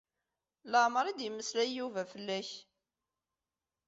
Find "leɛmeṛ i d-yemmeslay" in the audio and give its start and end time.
0.71-1.69